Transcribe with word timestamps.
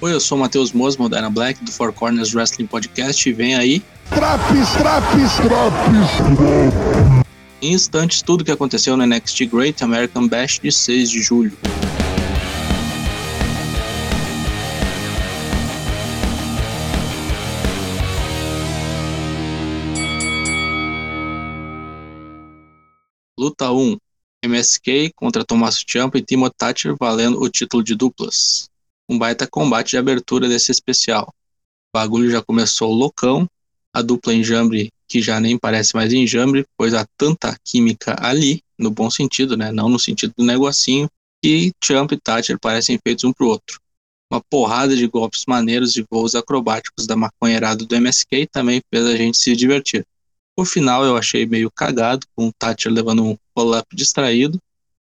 Oi, 0.00 0.12
eu 0.12 0.20
sou 0.20 0.38
o 0.38 0.40
Matheus 0.40 0.70
Mosmo, 0.70 1.08
da 1.08 1.28
Black, 1.28 1.64
do 1.64 1.72
Four 1.72 1.92
Corners 1.92 2.32
Wrestling 2.32 2.68
Podcast, 2.68 3.28
e 3.28 3.32
vem 3.32 3.56
aí. 3.56 3.82
Traps, 4.10 4.70
traps, 4.74 5.32
traps! 5.42 7.26
Em 7.60 7.72
instantes, 7.72 8.22
tudo 8.22 8.44
que 8.44 8.52
aconteceu 8.52 8.96
no 8.96 9.04
NXT 9.04 9.46
Great 9.46 9.82
American 9.82 10.28
Bash 10.28 10.60
de 10.60 10.70
6 10.70 11.10
de 11.10 11.20
julho. 11.20 11.58
Luta 23.36 23.72
1: 23.72 23.96
MSK 24.44 25.12
contra 25.16 25.44
Tommaso 25.44 25.82
Ciampa 25.84 26.18
e 26.18 26.22
Timo 26.22 26.48
Thatcher 26.48 26.94
valendo 26.96 27.42
o 27.42 27.48
título 27.48 27.82
de 27.82 27.96
duplas 27.96 28.70
um 29.08 29.18
baita 29.18 29.46
combate 29.46 29.90
de 29.90 29.96
abertura 29.96 30.48
desse 30.48 30.70
especial. 30.70 31.32
O 31.94 31.98
bagulho 31.98 32.30
já 32.30 32.42
começou 32.42 32.92
loucão, 32.92 33.48
a 33.92 34.02
dupla 34.02 34.34
enjambre 34.34 34.90
que 35.08 35.22
já 35.22 35.40
nem 35.40 35.58
parece 35.58 35.94
mais 35.94 36.12
enjambre, 36.12 36.66
pois 36.76 36.92
há 36.92 37.06
tanta 37.16 37.56
química 37.64 38.14
ali, 38.20 38.62
no 38.78 38.90
bom 38.90 39.10
sentido, 39.10 39.56
né? 39.56 39.72
Não 39.72 39.88
no 39.88 39.98
sentido 39.98 40.34
do 40.36 40.44
negocinho, 40.44 41.08
que 41.42 41.72
Champ 41.82 42.12
e 42.12 42.16
Thatcher 42.18 42.58
parecem 42.60 42.98
feitos 43.02 43.24
um 43.24 43.32
pro 43.32 43.48
outro. 43.48 43.80
Uma 44.30 44.42
porrada 44.42 44.94
de 44.94 45.06
golpes 45.06 45.44
maneiros 45.48 45.96
e 45.96 46.04
voos 46.10 46.34
acrobáticos 46.34 47.06
da 47.06 47.16
maconheirada 47.16 47.84
do 47.86 47.96
MSK 47.96 48.46
também 48.52 48.82
fez 48.92 49.06
a 49.06 49.16
gente 49.16 49.38
se 49.38 49.56
divertir. 49.56 50.06
O 50.54 50.64
final 50.66 51.04
eu 51.04 51.16
achei 51.16 51.46
meio 51.46 51.70
cagado, 51.70 52.26
com 52.36 52.48
o 52.48 52.52
Thatcher 52.52 52.92
levando 52.92 53.24
um 53.24 53.38
pull-up 53.54 53.86
distraído, 53.96 54.60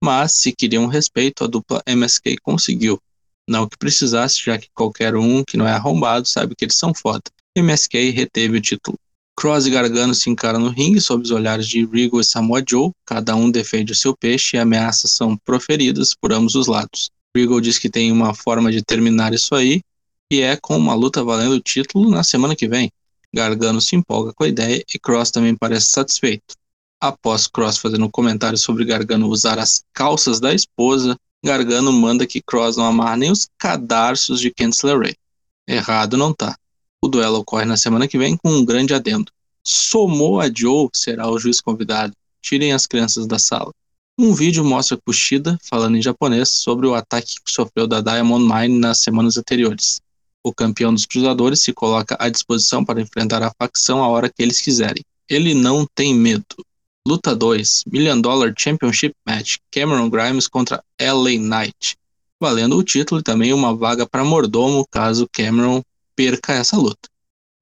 mas 0.03 0.33
se 0.33 0.51
queriam 0.51 0.85
respeito, 0.85 1.43
a 1.43 1.47
dupla 1.47 1.81
MSK 1.87 2.37
conseguiu. 2.43 3.01
Não 3.49 3.67
que 3.67 3.75
precisasse, 3.79 4.39
já 4.45 4.59
que 4.59 4.69
qualquer 4.75 5.15
um 5.15 5.43
que 5.43 5.57
não 5.57 5.67
é 5.67 5.71
arrombado 5.71 6.27
sabe 6.27 6.53
que 6.55 6.65
eles 6.65 6.77
são 6.77 6.93
foda. 6.93 7.23
MSK 7.57 8.11
reteve 8.11 8.57
o 8.57 8.61
título. 8.61 8.95
Cross 9.35 9.65
e 9.65 9.71
Gargano 9.71 10.13
se 10.13 10.29
encaram 10.29 10.59
no 10.59 10.69
ringue 10.69 11.01
sob 11.01 11.23
os 11.23 11.31
olhares 11.31 11.67
de 11.67 11.83
Regal 11.83 12.21
e 12.21 12.23
Samoa 12.23 12.63
Joe. 12.67 12.91
Cada 13.07 13.35
um 13.35 13.49
defende 13.49 13.91
o 13.91 13.95
seu 13.95 14.15
peixe 14.15 14.55
e 14.55 14.59
ameaças 14.59 15.13
são 15.13 15.35
proferidas 15.35 16.13
por 16.13 16.31
ambos 16.31 16.53
os 16.53 16.67
lados. 16.67 17.09
Regal 17.35 17.59
diz 17.59 17.79
que 17.79 17.89
tem 17.89 18.11
uma 18.11 18.35
forma 18.35 18.71
de 18.71 18.83
terminar 18.83 19.33
isso 19.33 19.55
aí, 19.55 19.81
e 20.31 20.41
é 20.41 20.55
com 20.55 20.77
uma 20.77 20.93
luta 20.93 21.23
valendo 21.23 21.53
o 21.53 21.59
título 21.59 22.07
na 22.07 22.23
semana 22.23 22.55
que 22.55 22.67
vem. 22.67 22.91
Gargano 23.33 23.81
se 23.81 23.95
empolga 23.95 24.31
com 24.31 24.43
a 24.43 24.47
ideia 24.47 24.83
e 24.93 24.99
Cross 24.99 25.31
também 25.31 25.55
parece 25.55 25.87
satisfeito. 25.87 26.53
Após 27.01 27.47
Cross 27.47 27.79
fazendo 27.79 28.05
um 28.05 28.11
comentário 28.11 28.59
sobre 28.59 28.85
Gargano 28.85 29.27
usar 29.27 29.57
as 29.57 29.83
calças 29.91 30.39
da 30.39 30.53
esposa, 30.53 31.17
Gargano 31.43 31.91
manda 31.91 32.27
que 32.27 32.41
Cross 32.41 32.77
não 32.77 32.85
amarra 32.85 33.17
nem 33.17 33.31
os 33.31 33.47
cadarços 33.57 34.39
de 34.39 34.51
Kensler 34.51 34.99
Ray. 34.99 35.15
Errado 35.67 36.17
não 36.17 36.33
tá. 36.33 36.57
O 37.01 37.07
duelo 37.07 37.37
ocorre 37.39 37.65
na 37.65 37.77
semana 37.77 38.07
que 38.07 38.17
vem 38.17 38.35
com 38.35 38.49
um 38.49 38.65
grande 38.65 38.93
adendo. 38.93 39.31
Somoa 39.63 40.51
Joe 40.53 40.89
será 40.93 41.29
o 41.29 41.39
juiz 41.39 41.61
convidado. 41.61 42.13
Tirem 42.41 42.73
as 42.73 42.85
crianças 42.85 43.27
da 43.27 43.39
sala. 43.39 43.71
Um 44.17 44.33
vídeo 44.33 44.65
mostra 44.65 44.97
Kushida 44.97 45.57
falando 45.61 45.95
em 45.95 46.01
japonês 46.01 46.49
sobre 46.49 46.85
o 46.87 46.93
ataque 46.93 47.35
que 47.35 47.51
sofreu 47.51 47.87
da 47.87 48.01
Diamond 48.01 48.43
Mine 48.43 48.77
nas 48.77 48.99
semanas 48.99 49.37
anteriores. 49.37 50.01
O 50.43 50.53
campeão 50.53 50.93
dos 50.93 51.05
cruzadores 51.05 51.61
se 51.61 51.71
coloca 51.71 52.17
à 52.19 52.27
disposição 52.27 52.83
para 52.83 53.01
enfrentar 53.01 53.41
a 53.43 53.53
facção 53.57 54.03
a 54.03 54.07
hora 54.09 54.29
que 54.29 54.41
eles 54.41 54.59
quiserem. 54.59 55.03
Ele 55.29 55.53
não 55.53 55.85
tem 55.95 56.13
medo. 56.13 56.45
Luta 57.09 57.35
2: 57.35 57.85
Million 57.91 58.21
Dollar 58.21 58.53
Championship 58.55 59.15
Match 59.25 59.57
Cameron 59.71 60.11
Grimes 60.11 60.47
contra 60.47 60.83
LA 61.01 61.39
Knight, 61.39 61.97
valendo 62.39 62.77
o 62.77 62.83
título 62.83 63.19
e 63.19 63.23
também 63.23 63.51
uma 63.51 63.75
vaga 63.75 64.05
para 64.07 64.23
mordomo 64.23 64.85
caso 64.91 65.27
Cameron 65.33 65.81
perca 66.15 66.53
essa 66.53 66.77
luta. 66.77 67.09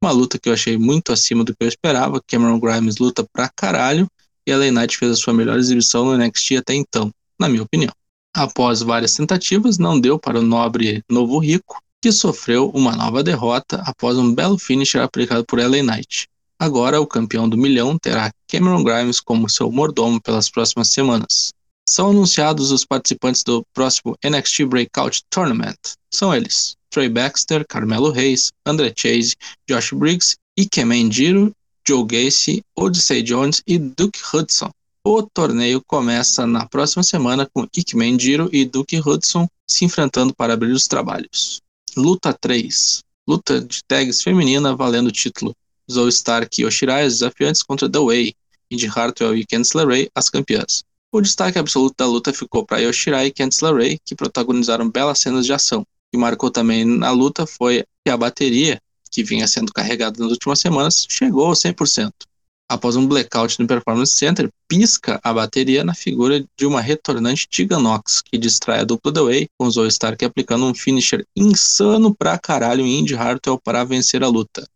Uma 0.04 0.12
luta 0.12 0.38
que 0.38 0.50
eu 0.50 0.54
achei 0.54 0.78
muito 0.78 1.14
acima 1.14 1.46
do 1.46 1.56
que 1.56 1.64
eu 1.64 1.68
esperava. 1.70 2.22
Cameron 2.28 2.60
Grimes 2.60 2.98
luta 2.98 3.26
pra 3.32 3.48
caralho 3.48 4.06
e 4.46 4.54
LA 4.54 4.70
Knight 4.70 4.98
fez 4.98 5.14
a 5.14 5.16
sua 5.16 5.34
melhor 5.34 5.58
exibição 5.58 6.04
no 6.04 6.18
NXT 6.18 6.58
até 6.58 6.74
então, 6.74 7.10
na 7.40 7.48
minha 7.48 7.64
opinião. 7.64 7.94
Após 8.36 8.82
várias 8.82 9.14
tentativas, 9.14 9.78
não 9.78 9.98
deu 9.98 10.20
para 10.20 10.40
o 10.40 10.44
nobre 10.44 11.02
novo 11.10 11.40
rico, 11.40 11.82
que 12.02 12.12
sofreu 12.12 12.70
uma 12.72 12.98
nova 12.98 13.24
derrota 13.24 13.82
após 13.86 14.18
um 14.18 14.36
belo 14.36 14.60
finisher 14.60 15.02
aplicado 15.02 15.46
por 15.46 15.58
LA 15.58 15.82
Knight. 15.84 16.28
Agora, 16.60 17.00
o 17.00 17.06
campeão 17.06 17.48
do 17.48 17.58
milhão 17.58 17.98
terá 17.98 18.32
Cameron 18.48 18.84
Grimes 18.84 19.20
como 19.20 19.50
seu 19.50 19.72
mordomo 19.72 20.20
pelas 20.20 20.50
próximas 20.50 20.90
semanas. 20.90 21.54
São 21.88 22.10
anunciados 22.10 22.72
os 22.72 22.84
participantes 22.84 23.44
do 23.44 23.64
próximo 23.74 24.18
NXT 24.24 24.66
Breakout 24.66 25.22
Tournament. 25.30 25.78
São 26.12 26.34
eles: 26.34 26.76
Trey 26.90 27.10
Baxter, 27.10 27.66
Carmelo 27.68 28.12
Reis, 28.12 28.52
Andre 28.66 28.94
Chase, 28.96 29.36
Josh 29.70 29.94
Briggs, 29.94 30.36
Ike 30.58 30.84
Menjiro, 30.84 31.54
Joe 31.88 32.04
Gacy, 32.04 32.64
Odyssey 32.76 33.22
Jones 33.22 33.62
e 33.68 33.78
Duke 33.78 34.20
Hudson. 34.34 34.72
O 35.04 35.24
torneio 35.24 35.82
começa 35.86 36.46
na 36.46 36.66
próxima 36.68 37.04
semana 37.04 37.48
com 37.54 37.68
Ike 37.78 37.96
Menjiro 37.96 38.50
e 38.52 38.66
Duke 38.66 39.00
Hudson 39.00 39.48
se 39.66 39.86
enfrentando 39.86 40.34
para 40.36 40.54
abrir 40.54 40.72
os 40.72 40.88
trabalhos. 40.88 41.62
Luta 41.96 42.34
3. 42.34 43.04
Luta 43.28 43.62
de 43.62 43.82
tags 43.88 44.22
feminina 44.22 44.76
valendo 44.76 45.08
o 45.08 45.12
título. 45.12 45.56
Zoe 45.92 46.10
Stark 46.10 46.62
e 46.62 46.66
Yoshirai 46.66 47.06
as 47.06 47.14
desafiantes 47.14 47.64
contra 47.64 47.90
The 47.90 48.00
Way, 48.00 48.36
Indy 48.70 48.88
Hartwell 48.88 49.36
e 49.36 49.46
Candice 49.46 49.78
LeRae 49.78 50.10
as 50.14 50.30
campeãs. 50.30 50.84
O 51.12 51.22
destaque 51.22 51.58
absoluto 51.58 51.96
da 51.98 52.06
luta 52.06 52.34
ficou 52.34 52.66
para 52.66 52.80
Yoshirai 52.80 53.28
e 53.28 53.32
Candice 53.32 53.64
LeRae, 53.64 54.00
que 54.04 54.16
protagonizaram 54.16 54.90
belas 54.90 55.20
cenas 55.20 55.46
de 55.46 55.54
ação. 55.54 55.82
O 55.82 55.86
que 56.12 56.18
marcou 56.18 56.52
também 56.52 56.84
na 56.84 57.12
luta 57.12 57.46
foi 57.46 57.86
que 58.06 58.12
a 58.12 58.18
bateria, 58.18 58.82
que 59.10 59.24
vinha 59.24 59.48
sendo 59.48 59.72
carregada 59.72 60.22
nas 60.22 60.32
últimas 60.32 60.60
semanas, 60.60 61.06
chegou 61.10 61.46
ao 61.46 61.54
100%. 61.54 62.12
Após 62.70 62.98
um 62.98 63.08
blackout 63.08 63.58
no 63.62 63.66
Performance 63.66 64.18
Center, 64.18 64.50
pisca 64.68 65.22
a 65.24 65.34
bateria 65.34 65.86
na 65.86 65.94
figura 65.94 66.46
de 66.58 66.66
uma 66.66 66.82
retornante 66.82 67.48
Tegan 67.48 67.80
Nox, 67.80 68.22
que 68.22 68.38
distrai 68.38 68.82
a 68.82 68.84
dupla 68.84 69.14
The 69.14 69.22
Way, 69.22 69.50
com 69.58 69.72
Zoe 69.72 69.88
Stark 69.88 70.26
aplicando 70.26 70.66
um 70.66 70.76
finisher 70.76 71.26
insano 71.34 72.14
pra 72.14 72.38
caralho 72.38 72.86
em 72.86 73.00
Indy 73.00 73.16
Hartwell 73.16 73.58
para 73.58 73.86
vencer 73.86 74.22
a 74.22 74.28
luta. 74.28 74.68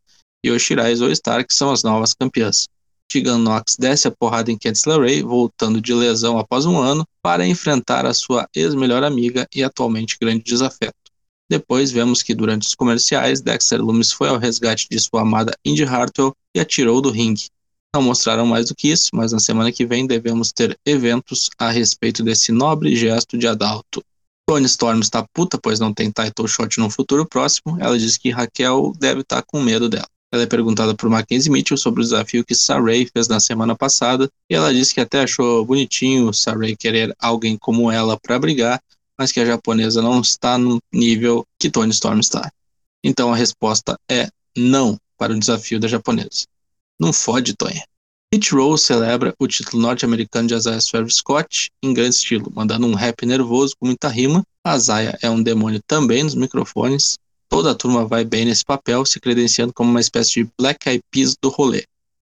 Yoshirai 0.46 0.96
Zoe 0.96 1.12
Stark 1.12 1.53
são 1.53 1.72
as 1.72 1.84
novas 1.84 2.13
campeãs. 2.13 2.68
Tegan 3.07 3.38
Nox 3.38 3.75
desce 3.78 4.07
a 4.07 4.12
porrada 4.12 4.52
em 4.52 4.57
Candice 4.57 4.88
LeRae, 4.88 5.22
voltando 5.22 5.81
de 5.81 5.94
lesão 5.94 6.40
após 6.40 6.66
um 6.66 6.79
ano, 6.79 7.06
para 7.22 7.46
enfrentar 7.46 8.06
a 8.06 8.13
sua 8.13 8.47
ex-melhor 8.56 9.03
amiga 9.03 9.47
e 9.53 9.63
atualmente 9.63 10.18
grande 10.19 10.44
desafeto. 10.44 10.96
Depois 11.50 11.91
vemos 11.91 12.24
que 12.24 12.34
durante 12.34 12.66
os 12.66 12.74
comerciais, 12.74 13.41
Dexter 13.41 13.81
Lumis 13.81 14.13
foi 14.13 14.30
ao 14.30 14.38
resgate 14.38 14.88
de 14.90 14.97
sua 15.00 15.22
amada 15.22 15.53
Indy 15.66 15.84
Hartwell 15.84 16.34
e 16.56 16.59
atirou 16.62 17.01
do 17.01 17.12
ringue. 17.12 17.50
Não 17.94 18.01
mostraram 18.01 18.46
mais 18.46 18.69
do 18.69 18.75
que 18.75 18.88
isso, 18.88 19.09
mas 19.13 19.34
na 19.34 19.40
semana 19.40 19.69
que 19.69 19.85
vem 19.85 20.07
devemos 20.07 20.53
ter 20.53 20.80
eventos 20.85 21.50
a 21.59 21.69
respeito 21.69 22.24
desse 22.24 22.53
nobre 22.53 22.96
gesto 22.96 23.38
de 23.38 23.47
adalto. 23.47 24.01
Tony 24.47 24.66
Storm 24.66 25.01
está 25.01 25.28
puta, 25.34 25.59
pois 25.62 25.80
não 25.80 25.94
tem 25.94 26.09
title 26.09 26.47
shot 26.47 26.80
no 26.80 26.90
futuro 26.90 27.25
próximo. 27.25 27.78
Ela 27.81 28.00
diz 28.00 28.18
que 28.18 28.30
Raquel 28.30 28.94
deve 28.97 29.19
estar 29.19 29.41
tá 29.41 29.44
com 29.46 29.62
medo 29.62 29.90
dela. 29.90 30.07
Ela 30.31 30.44
é 30.44 30.46
perguntada 30.46 30.96
por 30.96 31.09
Mackenzie 31.09 31.52
Mitchell 31.52 31.78
sobre 31.78 32.02
o 32.02 32.03
desafio 32.03 32.46
que 32.46 32.56
Saray 32.56 33.06
fez 33.06 33.28
na 33.28 33.40
semana 33.40 33.75
passada 33.75 34.30
e 34.50 34.56
ela 34.56 34.74
disse 34.74 34.94
que 34.94 35.02
até 35.02 35.24
achou 35.24 35.66
bonitinho 35.66 36.34
Saray 36.34 36.75
querer 36.75 37.14
alguém 37.19 37.58
como 37.58 37.92
ela 37.92 38.18
para 38.18 38.40
brigar, 38.40 38.81
mas 39.18 39.31
que 39.31 39.40
a 39.40 39.46
japonesa 39.46 40.02
não 40.02 40.22
está 40.22 40.58
no 40.58 40.80
nível 40.92 41.46
que 41.59 41.69
Tony 41.69 41.92
Storm 41.92 42.19
está. 42.19 42.52
Então 43.03 43.34
a 43.34 43.36
resposta 43.36 44.00
é 44.09 44.30
não 44.56 44.97
para 45.18 45.34
o 45.34 45.40
desafio 45.40 45.80
da 45.80 45.88
japonesa. 45.88 46.46
Não 47.00 47.12
fode, 47.12 47.56
Tony. 47.56 47.81
Hit 48.34 48.56
Row 48.56 48.78
celebra 48.78 49.36
o 49.38 49.46
título 49.46 49.81
norte-americano 49.81 50.48
de 50.48 50.56
Isaiah 50.56 50.80
Swerve 50.80 51.12
Scott 51.12 51.69
em 51.84 51.94
grande 51.94 52.16
estilo, 52.16 52.50
mandando 52.56 52.88
um 52.88 52.94
rap 52.94 53.25
nervoso 53.25 53.75
com 53.78 53.88
muita 53.88 54.08
rima. 54.08 54.42
A 54.63 54.78
Isaiah 54.78 55.18
é 55.22 55.30
um 55.30 55.44
demônio 55.44 55.81
também 55.86 56.24
nos 56.24 56.34
microfones, 56.34 57.18
Toda 57.51 57.72
a 57.72 57.75
turma 57.75 58.06
vai 58.07 58.23
bem 58.23 58.45
nesse 58.45 58.63
papel, 58.63 59.06
se 59.06 59.19
credenciando 59.19 59.74
como 59.74 59.92
uma 59.92 60.00
espécie 60.00 60.31
de 60.31 60.50
Black 60.57 60.88
Eyed 60.88 61.03
Peas 61.12 61.36
do 61.36 61.50
rolê. 61.50 61.83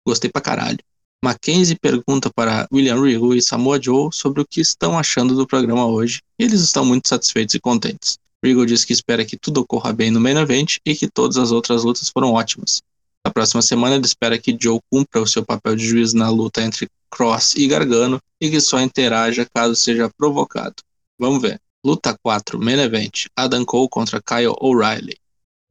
Gostei 0.05 0.29
pra 0.29 0.39
caralho. 0.39 0.77
Mackenzie 1.25 1.75
pergunta 1.75 2.29
para 2.29 2.67
William 2.71 3.01
Regal 3.01 3.33
e 3.33 3.41
Samoa 3.41 3.81
Joe 3.81 4.09
sobre 4.13 4.41
o 4.41 4.45
que 4.45 4.61
estão 4.61 4.97
achando 4.97 5.35
do 5.35 5.47
programa 5.47 5.87
hoje, 5.87 6.21
e 6.37 6.43
eles 6.43 6.61
estão 6.61 6.85
muito 6.85 7.09
satisfeitos 7.09 7.55
e 7.55 7.59
contentes. 7.59 8.19
Regal 8.43 8.63
diz 8.63 8.85
que 8.85 8.93
espera 8.93 9.25
que 9.25 9.35
tudo 9.35 9.61
ocorra 9.61 9.91
bem 9.91 10.11
no 10.11 10.19
main 10.19 10.37
event 10.37 10.77
e 10.85 10.95
que 10.95 11.09
todas 11.09 11.37
as 11.37 11.51
outras 11.51 11.83
lutas 11.83 12.09
foram 12.09 12.33
ótimas. 12.33 12.83
Na 13.25 13.31
próxima 13.31 13.63
semana 13.63 13.95
ele 13.95 14.05
espera 14.05 14.37
que 14.37 14.55
Joe 14.61 14.79
cumpra 14.87 15.19
o 15.19 15.27
seu 15.27 15.43
papel 15.43 15.75
de 15.75 15.87
juiz 15.87 16.13
na 16.13 16.29
luta 16.29 16.61
entre 16.61 16.87
Cross 17.09 17.55
e 17.55 17.67
Gargano 17.67 18.21
e 18.39 18.51
que 18.51 18.61
só 18.61 18.79
interaja 18.79 19.47
caso 19.51 19.75
seja 19.75 20.11
provocado. 20.15 20.75
Vamos 21.17 21.41
ver. 21.41 21.59
Luta 21.87 22.17
4, 22.21 22.59
Main 22.59 22.81
Event, 22.81 23.27
Adam 23.33 23.63
Cole 23.63 23.87
contra 23.87 24.21
Kyle 24.21 24.53
O'Reilly. 24.59 25.15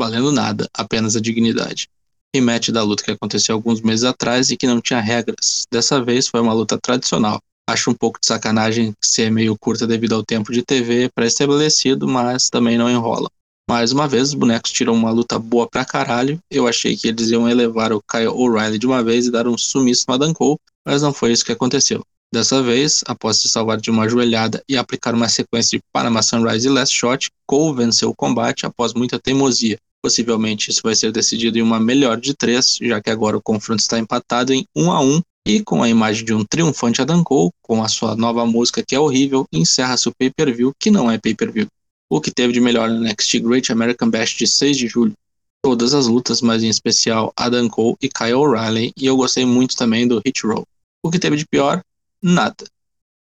Valendo 0.00 0.32
nada, 0.32 0.66
apenas 0.72 1.14
a 1.14 1.20
dignidade. 1.20 1.90
Rematch 2.34 2.70
da 2.70 2.82
luta 2.82 3.04
que 3.04 3.10
aconteceu 3.10 3.54
alguns 3.54 3.82
meses 3.82 4.02
atrás 4.02 4.50
e 4.50 4.56
que 4.56 4.66
não 4.66 4.80
tinha 4.80 4.98
regras. 4.98 5.66
Dessa 5.70 6.02
vez 6.02 6.26
foi 6.26 6.40
uma 6.40 6.54
luta 6.54 6.78
tradicional. 6.80 7.38
Acho 7.68 7.90
um 7.90 7.94
pouco 7.94 8.18
de 8.18 8.24
sacanagem 8.24 8.94
ser 8.98 9.30
meio 9.30 9.58
curta 9.58 9.86
devido 9.86 10.14
ao 10.14 10.24
tempo 10.24 10.54
de 10.54 10.62
TV 10.62 11.10
pré-estabelecido, 11.14 12.08
mas 12.08 12.48
também 12.48 12.78
não 12.78 12.88
enrola. 12.88 13.28
Mais 13.68 13.92
uma 13.92 14.08
vez, 14.08 14.28
os 14.28 14.34
bonecos 14.34 14.72
tiram 14.72 14.94
uma 14.94 15.10
luta 15.10 15.38
boa 15.38 15.68
pra 15.68 15.84
caralho. 15.84 16.38
Eu 16.50 16.66
achei 16.66 16.96
que 16.96 17.08
eles 17.08 17.28
iam 17.28 17.46
elevar 17.46 17.92
o 17.92 18.00
Kyle 18.00 18.28
O'Reilly 18.28 18.78
de 18.78 18.86
uma 18.86 19.04
vez 19.04 19.26
e 19.26 19.30
dar 19.30 19.46
um 19.46 19.58
sumiço 19.58 20.06
no 20.08 20.14
Adam 20.14 20.32
Cole, 20.32 20.56
mas 20.82 21.02
não 21.02 21.12
foi 21.12 21.32
isso 21.32 21.44
que 21.44 21.52
aconteceu. 21.52 22.02
Dessa 22.32 22.62
vez, 22.62 23.02
após 23.06 23.38
se 23.38 23.48
salvar 23.48 23.80
de 23.80 23.90
uma 23.90 24.08
joelhada 24.08 24.62
e 24.68 24.76
aplicar 24.76 25.14
uma 25.14 25.28
sequência 25.28 25.78
de 25.78 25.84
Panama 25.92 26.22
Sunrise 26.22 26.66
e 26.66 26.70
Last 26.70 26.94
Shot, 26.94 27.30
Cole 27.46 27.76
venceu 27.76 28.10
o 28.10 28.14
combate 28.14 28.66
após 28.66 28.92
muita 28.94 29.18
teimosia. 29.18 29.78
Possivelmente 30.02 30.70
isso 30.70 30.80
vai 30.82 30.94
ser 30.94 31.12
decidido 31.12 31.58
em 31.58 31.62
uma 31.62 31.80
melhor 31.80 32.20
de 32.20 32.34
três, 32.34 32.78
já 32.80 33.00
que 33.00 33.10
agora 33.10 33.36
o 33.36 33.42
confronto 33.42 33.80
está 33.80 33.98
empatado 33.98 34.52
em 34.52 34.66
1 34.74 34.90
a 34.90 35.00
1 35.00 35.20
e 35.46 35.62
com 35.62 35.82
a 35.82 35.88
imagem 35.88 36.24
de 36.24 36.34
um 36.34 36.44
triunfante 36.44 37.00
Adam 37.00 37.22
Cole, 37.22 37.50
com 37.62 37.82
a 37.82 37.88
sua 37.88 38.16
nova 38.16 38.44
música 38.44 38.82
que 38.86 38.96
é 38.96 39.00
horrível, 39.00 39.46
encerra-se 39.52 40.08
o 40.08 40.12
pay-per-view, 40.18 40.72
que 40.78 40.90
não 40.90 41.08
é 41.08 41.18
pay-per-view. 41.18 41.68
O 42.10 42.20
que 42.20 42.32
teve 42.32 42.52
de 42.52 42.60
melhor 42.60 42.90
no 42.90 43.00
NXT 43.00 43.38
Great 43.40 43.70
American 43.70 44.10
Bash 44.10 44.34
de 44.34 44.46
6 44.46 44.76
de 44.76 44.88
julho. 44.88 45.14
Todas 45.62 45.94
as 45.94 46.06
lutas, 46.06 46.40
mas 46.40 46.62
em 46.62 46.68
especial 46.68 47.32
Adam 47.36 47.68
Cole 47.68 47.96
e 48.02 48.08
Kyle 48.08 48.34
O'Reilly, 48.34 48.92
e 48.96 49.06
eu 49.06 49.16
gostei 49.16 49.44
muito 49.44 49.76
também 49.76 50.06
do 50.06 50.20
Hit 50.24 50.44
Roll. 50.44 50.64
O 51.02 51.10
que 51.10 51.18
teve 51.18 51.36
de 51.36 51.46
pior? 51.46 51.82
Nada. 52.28 52.66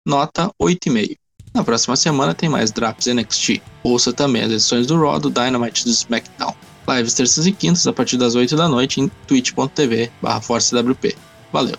Nota 0.06 0.52
8,5. 0.62 1.16
Na 1.52 1.64
próxima 1.64 1.96
semana 1.96 2.32
tem 2.32 2.48
mais 2.48 2.70
Drops 2.70 3.08
NXT. 3.08 3.60
Ouça 3.82 4.12
também 4.12 4.42
as 4.42 4.52
edições 4.52 4.86
do 4.86 4.96
Raw, 4.96 5.18
do 5.18 5.30
Dynamite 5.30 5.82
e 5.82 5.86
do 5.86 5.90
SmackDown. 5.90 6.54
Lives 6.86 7.14
terças 7.14 7.44
e 7.44 7.50
quintas 7.50 7.88
a 7.88 7.92
partir 7.92 8.16
das 8.16 8.36
8 8.36 8.54
da 8.54 8.68
noite 8.68 9.00
em 9.00 9.08
twitch.tv/forcewp. 9.26 11.16
Valeu! 11.52 11.76